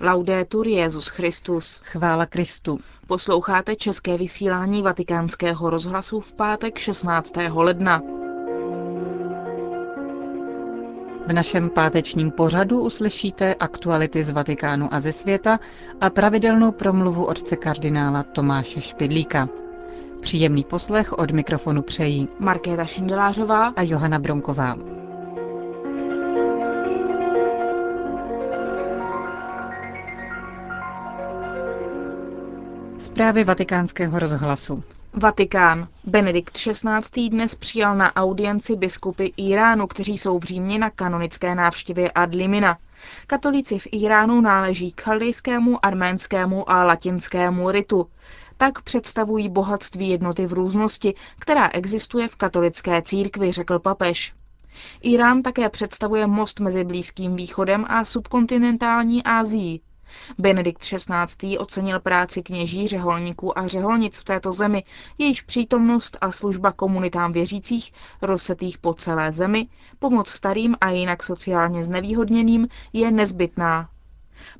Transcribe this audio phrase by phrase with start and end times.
[0.00, 1.80] Laudetur Jezus Christus.
[1.84, 2.78] Chvála Kristu.
[3.06, 7.34] Posloucháte české vysílání Vatikánského rozhlasu v pátek 16.
[7.54, 8.02] ledna.
[11.26, 15.58] V našem pátečním pořadu uslyšíte aktuality z Vatikánu a ze světa
[16.00, 19.48] a pravidelnou promluvu otce kardinála Tomáše Špidlíka.
[20.20, 24.76] Příjemný poslech od mikrofonu přejí Markéta Šindelářová a Johana Bronková.
[33.16, 34.84] Zprávy vatikánského rozhlasu.
[35.12, 35.88] Vatikán.
[36.04, 37.28] Benedikt XVI.
[37.28, 42.78] dnes přijal na audienci biskupy Iránu, kteří jsou v Římě na kanonické návštěvě ad limina.
[43.26, 48.06] Katolíci v Iránu náleží k chaldejskému, arménskému a latinskému ritu.
[48.56, 54.34] Tak představují bohatství jednoty v různosti, která existuje v katolické církvi, řekl papež.
[55.02, 59.80] Irán také představuje most mezi Blízkým východem a subkontinentální Asií.
[60.38, 61.58] Benedikt XVI.
[61.58, 64.84] ocenil práci kněží, řeholníků a řeholnic v této zemi,
[65.18, 71.84] jejíž přítomnost a služba komunitám věřících, rozsetých po celé zemi, pomoc starým a jinak sociálně
[71.84, 73.88] znevýhodněným je nezbytná.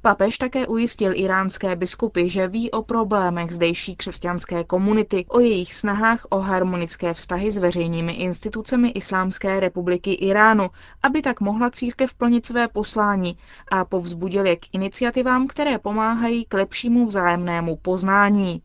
[0.02, 6.26] Papež také ujistil iránské biskupy, že ví o problémech zdejší křesťanské komunity, o jejich snahách
[6.30, 10.70] o harmonické vztahy s veřejnými institucemi Islámské republiky Iránu,
[11.02, 13.36] aby tak mohla církev plnit své poslání
[13.68, 18.62] a povzbudil je k iniciativám, které pomáhají k lepšímu vzájemnému poznání.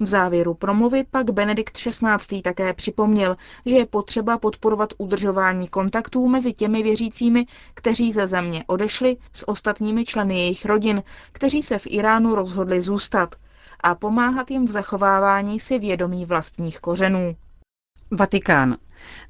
[0.00, 2.42] V závěru promluvy pak Benedikt XVI.
[2.42, 9.16] také připomněl, že je potřeba podporovat udržování kontaktů mezi těmi věřícími, kteří ze země odešli,
[9.32, 13.34] s ostatními členy jejich rodin, kteří se v Iránu rozhodli zůstat,
[13.80, 17.36] a pomáhat jim v zachovávání si vědomí vlastních kořenů.
[18.10, 18.76] Vatikán.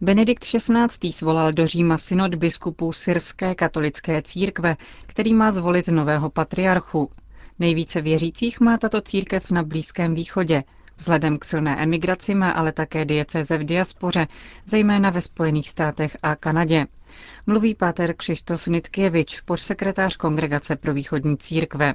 [0.00, 1.12] Benedikt XVI.
[1.12, 7.10] svolal do Říma synod biskupů syrské katolické církve, který má zvolit nového patriarchu.
[7.60, 10.64] Nejvíce věřících má tato církev na Blízkém východě.
[10.96, 14.26] Vzhledem k silné emigraci má ale také diecéze v diaspoře,
[14.66, 16.86] zejména ve Spojených státech a Kanadě.
[17.46, 21.94] Mluví páter Kšištof Nitkěvič, podsekretář Kongregace pro východní církve.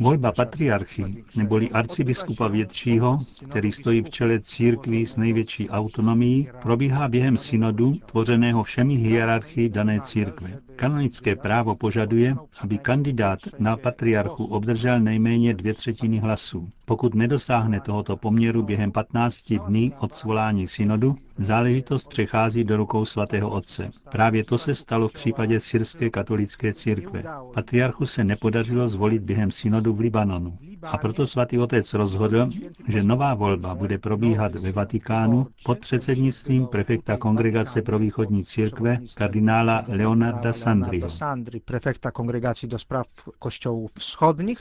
[0.00, 3.18] Volba patriarchy, neboli arcibiskupa většího,
[3.50, 10.00] který stojí v čele církví s největší autonomií, probíhá během synodu, tvořeného všemi hierarchii dané
[10.00, 10.58] církve.
[10.76, 16.68] Kanonické právo požaduje, aby kandidát na patriarchu obdržel nejméně dvě třetiny hlasů.
[16.84, 23.50] Pokud nedosáhne tohoto poměru během 15 dní od svolání synodu, záležitost přechází do rukou svatého
[23.50, 23.90] otce.
[24.10, 27.24] Právě to se stalo v případě syrské katolické církve.
[27.54, 30.58] Patriarchu se nepodařilo zvolit během synodu v Libanonu.
[30.82, 32.48] A proto svatý otec rozhodl,
[32.88, 39.82] že nová volba bude probíhat ve Vatikánu pod předsednictvím prefekta Kongregace pro východní církve kardinála
[39.88, 41.08] Leonarda Sandriho.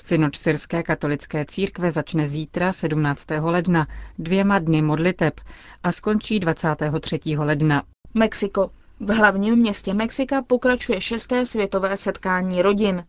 [0.01, 3.25] Synod syrské katolické církve začne zítra 17.
[3.41, 3.87] ledna
[4.19, 5.41] dvěma dny modliteb
[5.83, 7.19] a skončí 23.
[7.37, 7.83] ledna.
[8.13, 8.71] Mexiko.
[8.99, 13.03] V hlavním městě Mexika pokračuje šesté světové setkání rodin.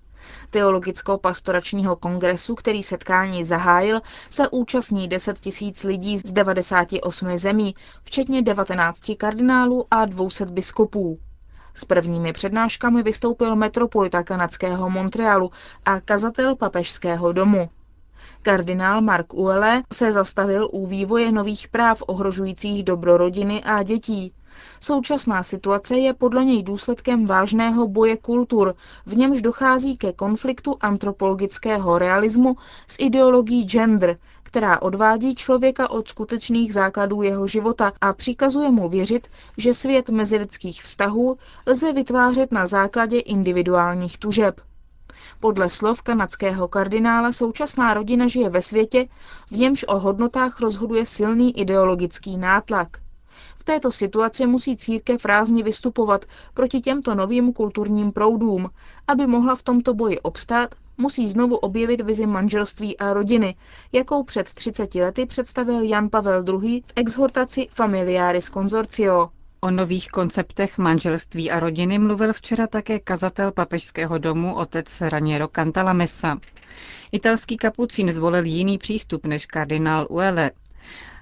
[0.50, 4.00] Teologicko-pastoračního kongresu, který setkání zahájil,
[4.30, 11.18] se účastní 10 tisíc lidí z 98 zemí, včetně 19 kardinálů a 200 biskupů.
[11.74, 15.50] S prvními přednáškami vystoupil metropolita kanadského Montrealu
[15.84, 17.70] a kazatel papežského domu.
[18.42, 24.32] Kardinál Mark Uele se zastavil u vývoje nových práv ohrožujících dobro rodiny a dětí.
[24.80, 28.74] Současná situace je podle něj důsledkem vážného boje kultur,
[29.06, 32.56] v němž dochází ke konfliktu antropologického realismu
[32.88, 39.28] s ideologií gender, která odvádí člověka od skutečných základů jeho života a přikazuje mu věřit,
[39.56, 44.60] že svět mezilidských vztahů lze vytvářet na základě individuálních tužeb.
[45.40, 49.08] Podle slov kanadského kardinála současná rodina žije ve světě,
[49.50, 52.88] v němž o hodnotách rozhoduje silný ideologický nátlak.
[53.58, 56.24] V této situaci musí církev rázně vystupovat
[56.54, 58.70] proti těmto novým kulturním proudům.
[59.08, 63.56] Aby mohla v tomto boji obstát, musí znovu objevit vizi manželství a rodiny,
[63.92, 66.80] jakou před 30 lety představil Jan Pavel II.
[66.86, 69.28] v exhortaci Familiaris Consortio.
[69.62, 76.38] O nových konceptech manželství a rodiny mluvil včera také kazatel papežského domu otec Raniero Cantalamessa.
[77.12, 80.50] Italský kapucín zvolil jiný přístup než kardinál Uele.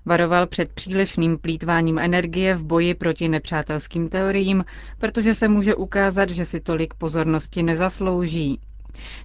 [0.09, 4.65] Varoval před přílišným plítváním energie v boji proti nepřátelským teoriím,
[4.99, 8.61] protože se může ukázat, že si tolik pozornosti nezaslouží.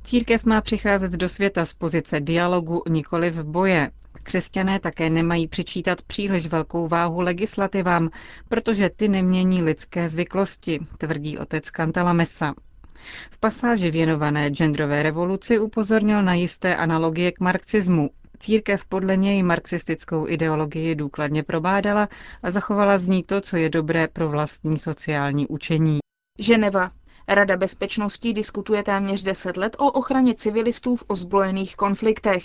[0.04, 3.92] Církev má přicházet do světa z pozice dialogu, nikoli v boje.
[4.24, 8.10] Křesťané také nemají přičítat příliš velkou váhu legislativám,
[8.50, 12.54] protože ty nemění lidské zvyklosti, tvrdí otec Kantalamesa.
[13.32, 18.10] V pasáži věnované genderové revoluci upozornil na jisté analogie k marxismu.
[18.40, 22.10] Církev podle něj marxistickou ideologii důkladně probádala
[22.44, 26.00] a zachovala z ní to, co je dobré pro vlastní sociální učení.
[26.40, 26.92] Ženeva.
[27.28, 32.44] Rada bezpečnosti diskutuje téměř 10 let o ochraně civilistů v ozbrojených konfliktech.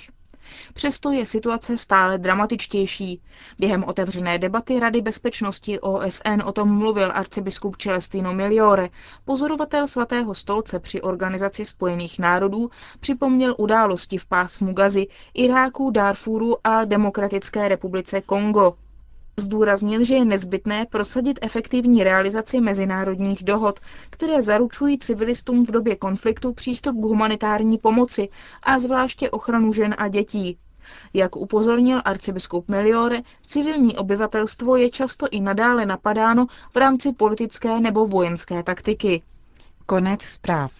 [0.75, 3.21] Přesto je situace stále dramatičtější.
[3.59, 8.89] Během otevřené debaty Rady bezpečnosti OSN o tom mluvil arcibiskup Celestino Miliore.
[9.25, 12.71] Pozorovatel svatého stolce při Organizaci spojených národů
[13.01, 18.75] připomněl události v pásmu Gazy, Iráku, Darfuru a Demokratické republice Kongo.
[19.39, 23.81] Zdůraznil, že je nezbytné prosadit efektivní realizaci mezinárodních dohod,
[24.11, 28.29] které zaručují civilistům v době konfliktu přístup k humanitární pomoci
[28.63, 30.59] a zvláště ochranu žen a dětí.
[31.15, 38.07] Jak upozornil arcibiskup Meliore, civilní obyvatelstvo je často i nadále napadáno v rámci politické nebo
[38.07, 39.23] vojenské taktiky.
[39.87, 40.73] Konec zpráv.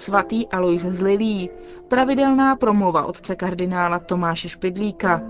[0.00, 1.50] Svatý Alois z Lilí.
[1.88, 5.20] Pravidelná promluva otce kardinála Tomáše Špidlíka.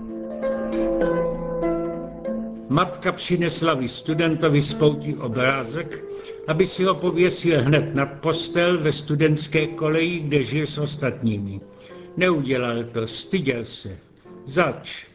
[2.69, 6.03] Matka přinesla vy studentovi spoutí obrázek,
[6.47, 11.61] aby si ho pověsil hned nad postel ve studentské koleji, kde žil s ostatními.
[12.17, 13.97] Neudělal to, styděl se.
[14.45, 15.05] Zač?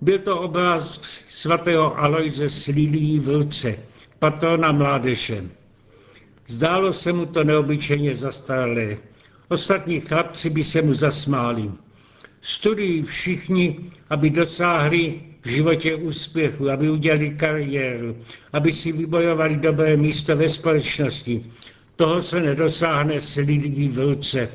[0.00, 3.76] Byl to obrázek svatého Aloise s lilí v ruce,
[4.18, 5.44] patrona mládeže.
[6.46, 8.96] Zdálo se mu to neobyčejně zastaralé.
[9.48, 11.70] Ostatní chlapci by se mu zasmáli.
[12.40, 13.78] Studují všichni,
[14.10, 18.16] aby dosáhli v životě úspěchu, aby udělali kariéru,
[18.52, 21.44] aby si vybojovali dobré místo ve společnosti.
[21.96, 24.48] Toho se nedosáhne s lidí v ruce.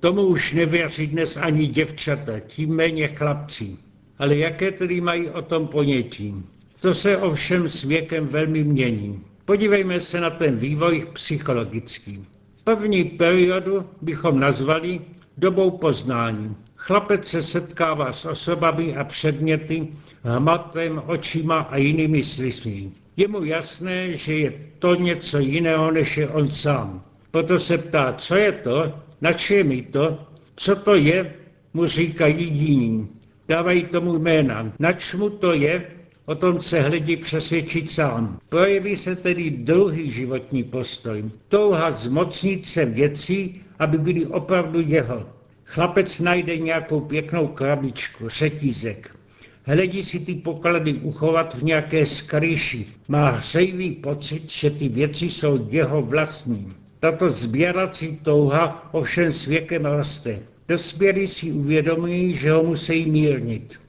[0.00, 3.76] Tomu už nevěří dnes ani děvčata, tím méně chlapci.
[4.18, 6.34] Ale jaké tedy mají o tom ponětí?
[6.80, 9.20] To se ovšem s věkem velmi mění.
[9.44, 12.24] Podívejme se na ten vývoj psychologický.
[12.64, 15.00] První periodu bychom nazvali
[15.36, 16.56] dobou poznání.
[16.76, 19.88] Chlapec se setkává s osobami a předměty,
[20.22, 22.90] hmatem, očima a jinými smysly.
[23.16, 27.04] Je mu jasné, že je to něco jiného, než je on sám.
[27.30, 30.18] Proto se ptá, co je to, na čem je to,
[30.56, 31.34] co to je,
[31.74, 33.08] mu říkají jiní.
[33.48, 34.72] Dávají tomu jména.
[34.78, 35.86] Nač mu to je,
[36.26, 38.38] O tom se hledí přesvědčit sám.
[38.48, 41.24] Projeví se tedy druhý životní postoj.
[41.48, 45.26] Touha zmocnit se věcí, aby byly opravdu jeho.
[45.64, 49.16] Chlapec najde nějakou pěknou krabičku, řetízek.
[49.64, 52.86] Hledí si ty poklady uchovat v nějaké skryši.
[53.08, 56.72] Má hřejivý pocit, že ty věci jsou jeho vlastní.
[57.00, 60.42] Tato sběrací touha ovšem s věkem roste.
[60.68, 63.81] Dospělí si uvědomují, že ho musí mírnit.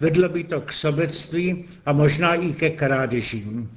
[0.00, 3.70] Vedlo by to k sobectví a možná i ke krádežím.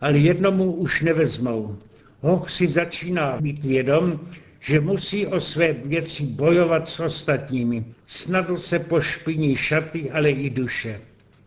[0.00, 1.78] Ale jednomu už nevezmou.
[2.20, 4.20] Hoch si začíná být vědom,
[4.60, 7.84] že musí o své věci bojovat s ostatními.
[8.06, 11.00] Snadno se pošpiní šaty, ale i duše.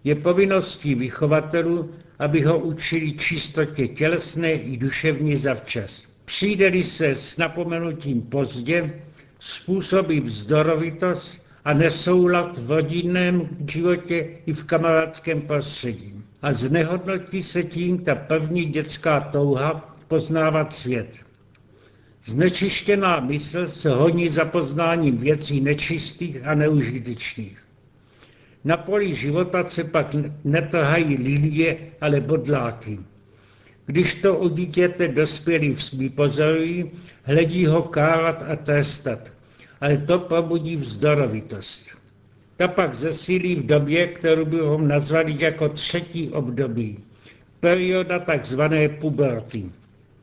[0.03, 6.06] Je povinností vychovatelů, aby ho učili čistotě tělesné i duševní zavčas.
[6.25, 9.01] Přijde se s napomenutím pozdě,
[9.39, 16.13] způsobí vzdorovitost a nesoulad v rodinném životě i v kamarádském prostředí.
[16.41, 21.19] A znehodnotí se tím ta první dětská touha poznávat svět.
[22.25, 27.66] Znečištěná mysl se honí za poznáním věcí nečistých a neužitečných.
[28.63, 32.99] Na poli života se pak netrhají lilie, ale bodláky.
[33.85, 36.92] Když to u dítěte dospělí vypozorují,
[37.23, 39.33] hledí ho kárat a trestat
[39.81, 41.86] ale to probudí vzdorovitost.
[42.57, 47.00] Ta pak zesílí v době, kterou bychom nazvali jako třetí období,
[47.59, 49.71] perioda takzvané puberty.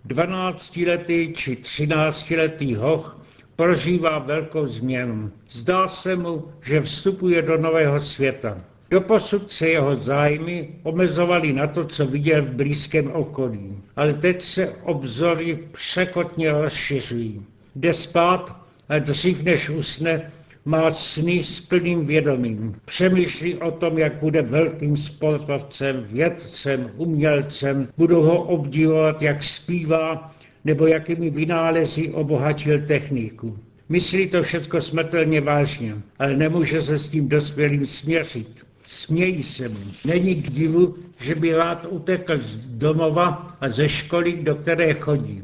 [0.08, 3.20] 12-letý či 13-letý hoch
[3.56, 5.30] prožívá velkou změnu.
[5.50, 8.60] Zdá se mu, že vstupuje do nového světa.
[8.90, 13.76] Doposud se jeho zájmy omezovaly na to, co viděl v blízkém okolí.
[13.96, 17.46] Ale teď se obzory překotně rozšiřují.
[17.76, 18.65] Jde spát
[18.98, 20.30] dřív než usne,
[20.64, 22.74] má sny s plným vědomím.
[22.84, 30.86] Přemýšlí o tom, jak bude velkým sportovcem, vědcem, umělcem, budou ho obdivovat, jak zpívá, nebo
[30.86, 33.58] jakými vynálezy obohatil techniku.
[33.88, 38.66] Myslí to všechno smrtelně vážně, ale nemůže se s tím dospělým směřit.
[38.84, 39.78] Smějí se mu.
[40.06, 45.42] Není k divu, že by rád utekl z domova a ze školy, do které chodí.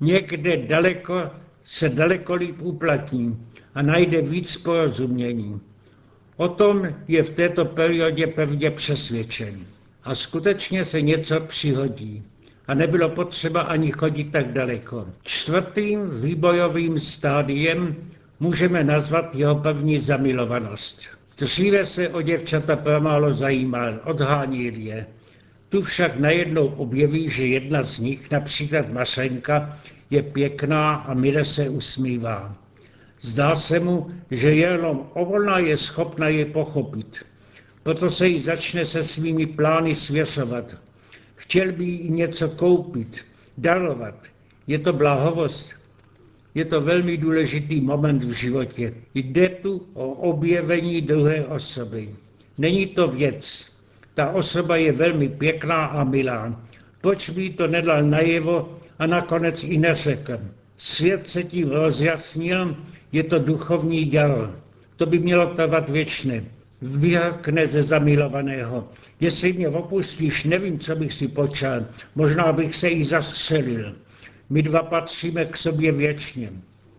[0.00, 1.30] Někde daleko
[1.64, 5.60] se daleko líp uplatní a najde víc porozumění.
[6.36, 9.66] O tom je v této periodě pevně přesvědčen.
[10.04, 12.22] A skutečně se něco přihodí.
[12.66, 15.06] A nebylo potřeba ani chodit tak daleko.
[15.22, 17.96] Čtvrtým výbojovým stádiem
[18.40, 21.02] můžeme nazvat jeho první zamilovanost.
[21.38, 25.06] Dříve se o děvčata pramálo zajímal, odhánil je.
[25.68, 29.78] Tu však najednou objeví, že jedna z nich, například Mašenka,
[30.10, 32.52] je pěkná a mile se usmívá.
[33.20, 37.24] Zdá se mu, že jenom ona je schopna je pochopit.
[37.82, 40.76] Proto se jí začne se svými plány svěřovat.
[41.36, 43.26] Chtěl by jí něco koupit,
[43.58, 44.26] darovat.
[44.66, 45.74] Je to blahovost.
[46.54, 48.94] Je to velmi důležitý moment v životě.
[49.14, 52.14] Jde tu o objevení druhé osoby.
[52.58, 53.73] Není to věc.
[54.14, 56.60] Ta osoba je velmi pěkná a milá.
[57.00, 60.38] Proč by to nedal najevo a nakonec i neřekl?
[60.76, 62.76] Svět se tím rozjasnil,
[63.12, 64.50] je to duchovní jaro.
[64.96, 66.44] To by mělo trvat věčně.
[66.82, 68.88] Vyhakne ze zamilovaného.
[69.20, 71.84] Jestli mě opustíš, nevím, co bych si počal.
[72.14, 73.94] Možná bych se jí zastřelil.
[74.50, 76.52] My dva patříme k sobě věčně.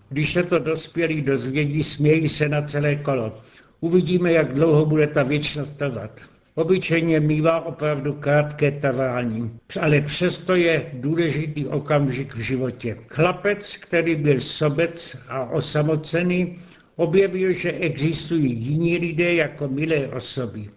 [0.10, 3.38] Když se to dospělí dozvědí, smějí se na celé kolo.
[3.80, 6.35] Uvidíme, jak dlouho bude ta věčnost trvat.
[6.58, 12.98] Obyčejně mývá opravdu krátké trvání, ale přesto je důležitý okamžik v životě.
[13.08, 16.56] Chlapec, který byl sobec a osamocený,
[16.96, 20.70] objevil, že existují jiní lidé jako milé osoby.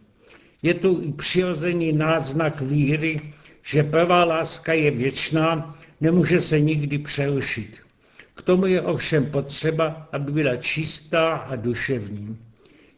[0.63, 3.21] Je tu i přirozený náznak víry,
[3.63, 7.79] že prvá láska je věčná, nemůže se nikdy přerušit.
[8.35, 12.39] K tomu je ovšem potřeba, aby byla čistá a duševní.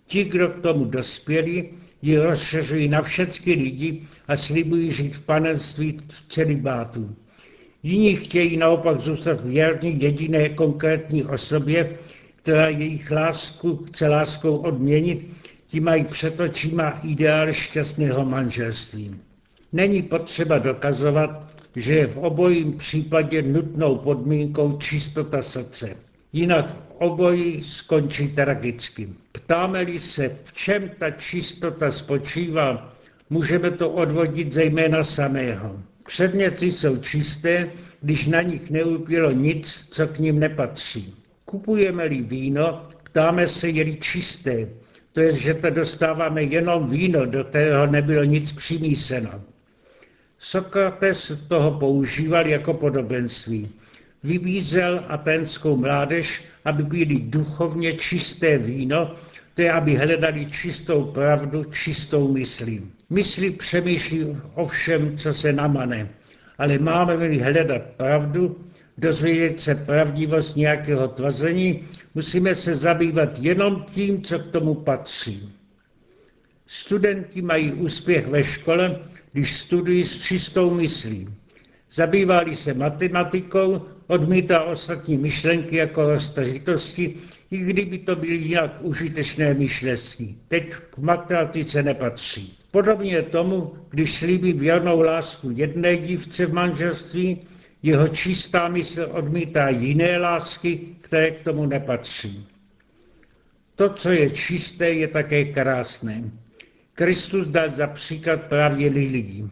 [0.06, 1.70] Ti, kdo k tomu dospěli,
[2.02, 7.16] ji rozšiřují na všechny lidi a slibují žít v panenství v celibátu.
[7.82, 11.96] Jiní chtějí naopak zůstat věrní jediné konkrétní osobě,
[12.36, 15.28] která jejich lásku chce láskou odměnit,
[15.66, 19.16] ti mají před očima ideál šťastného manželství.
[19.72, 25.96] Není potřeba dokazovat, že je v obojím případě nutnou podmínkou čistota srdce.
[26.32, 29.08] Jinak obojí skončí tragicky.
[29.32, 32.92] Ptáme-li se, v čem ta čistota spočívá,
[33.30, 35.80] můžeme to odvodit zejména samého.
[36.06, 37.70] Předměty jsou čisté,
[38.02, 41.14] když na nich neupělo nic, co k ním nepatří.
[41.44, 44.68] Kupujeme-li víno, ptáme se, je-li čisté,
[45.12, 49.42] to je, že to dostáváme jenom víno, do kterého nebylo nic přimíseno.
[50.38, 53.68] Sokrates toho používal jako podobenství.
[54.24, 59.14] Vybízel atenskou mládež, aby byli duchovně čisté víno,
[59.54, 62.90] to je, aby hledali čistou pravdu, čistou myslí.
[63.10, 66.08] Mysli přemýšlí o všem, co se namane,
[66.58, 68.60] ale máme-li hledat pravdu,
[68.98, 71.80] dozvědět se pravdivost nějakého tvrzení,
[72.14, 75.52] musíme se zabývat jenom tím, co k tomu patří.
[76.66, 79.00] Studenti mají úspěch ve škole,
[79.32, 81.28] když studují s čistou myslí.
[81.90, 87.14] Zabývali se matematikou, odmítá ostatní myšlenky jako roztažitosti,
[87.50, 90.34] i kdyby to byly jinak užitečné myšlenky.
[90.48, 92.58] Teď k matematice nepatří.
[92.70, 97.38] Podobně tomu, když slíbí věrnou lásku jedné dívce v manželství,
[97.82, 102.46] jeho čistá mysl odmítá jiné lásky, které k tomu nepatří.
[103.76, 106.30] To, co je čisté, je také krásné.
[106.94, 109.50] Kristus dal za příklad právě lilí.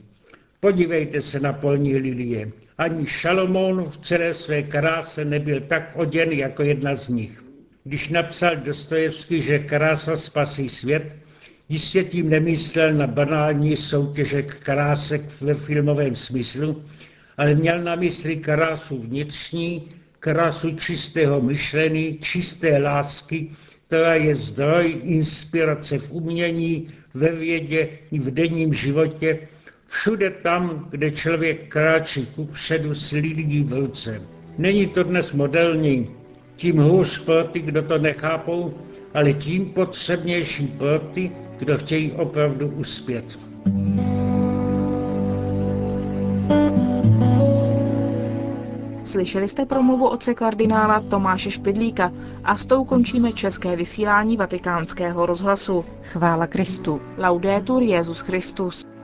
[0.60, 2.52] Podívejte se na polní lilie.
[2.78, 7.44] Ani Šalomón v celé své kráse nebyl tak oděn jako jedna z nich.
[7.85, 11.16] Když napsal Dostojevský, že krása spasí svět,
[11.68, 16.82] jistě tím nemyslel na banální soutěže krásek ve filmovém smyslu,
[17.37, 23.50] ale měl na mysli krásu vnitřní, krásu čistého myšlení, čisté lásky,
[23.87, 29.38] která je zdroj inspirace v umění, ve vědě i v denním životě,
[29.88, 34.23] všude tam, kde člověk kráčí kupředu s lidí v ruce.
[34.59, 36.09] Není to dnes modelní,
[36.57, 38.75] tím hůř pro ty, kdo to nechápou,
[39.14, 43.38] ale tím potřebnější pro ty, kdo chtějí opravdu uspět.
[49.04, 52.12] Slyšeli jste promluvu otce kardinála Tomáše Špidlíka
[52.45, 55.85] a s tou končíme české vysílání vatikánského rozhlasu.
[56.02, 57.00] Chvála Kristu.
[57.18, 58.97] Laudetur Jezus Christus.